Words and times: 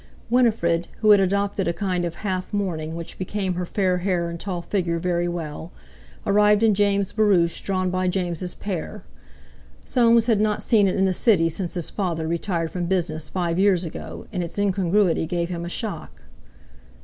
Winifred, 0.31 0.87
who 1.01 1.11
had 1.11 1.19
adopted 1.19 1.67
a 1.67 1.73
kind 1.73 2.05
of 2.05 2.15
half 2.25 2.51
mourning 2.51 2.95
which 2.95 3.19
became 3.19 3.53
her 3.53 3.67
fair 3.67 3.99
hair 3.99 4.29
and 4.31 4.39
tall 4.39 4.59
figure 4.59 4.97
very 4.97 5.27
well, 5.27 5.71
arrived 6.25 6.63
in 6.63 6.73
James' 6.73 7.11
barouche 7.11 7.61
drawn 7.61 7.91
by 7.91 8.07
James' 8.07 8.55
pair. 8.55 9.03
Soames 9.85 10.25
had 10.25 10.41
not 10.41 10.63
seen 10.63 10.87
it 10.87 10.95
in 10.95 11.05
the 11.05 11.13
City 11.13 11.49
since 11.49 11.75
his 11.75 11.91
father 11.91 12.27
retired 12.27 12.71
from 12.71 12.85
business 12.85 13.29
five 13.29 13.59
years 13.59 13.85
ago, 13.85 14.25
and 14.33 14.43
its 14.43 14.57
incongruity 14.57 15.27
gave 15.27 15.49
him 15.49 15.63
a 15.65 15.69
shock. 15.69 16.23